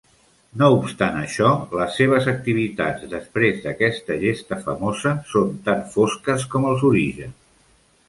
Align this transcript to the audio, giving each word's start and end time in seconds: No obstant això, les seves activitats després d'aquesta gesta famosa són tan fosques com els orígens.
No 0.61 0.69
obstant 0.77 1.19
això, 1.19 1.51
les 1.81 1.99
seves 2.01 2.31
activitats 2.33 3.05
després 3.13 3.61
d'aquesta 3.67 4.19
gesta 4.27 4.61
famosa 4.67 5.15
són 5.37 5.57
tan 5.71 5.89
fosques 5.97 6.51
com 6.57 6.71
els 6.75 6.93
orígens. 6.95 7.43